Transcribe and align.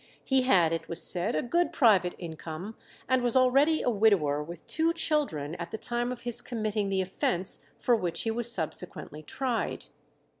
He 0.23 0.41
had, 0.41 0.73
it 0.73 0.89
was 0.89 0.99
said, 1.03 1.35
a 1.35 1.43
good 1.43 1.71
private 1.71 2.15
income, 2.17 2.75
and 3.07 3.21
was 3.21 3.35
already 3.37 3.83
a 3.83 3.91
widower 3.91 4.41
with 4.41 4.65
two 4.65 4.93
children 4.93 5.53
at 5.59 5.69
the 5.69 5.77
time 5.77 6.11
of 6.11 6.21
his 6.21 6.41
committing 6.41 6.89
the 6.89 7.01
offence 7.01 7.63
for 7.77 7.95
which 7.95 8.21
he 8.23 8.31
was 8.31 8.51
subsequently 8.51 9.21
tried. 9.21 9.85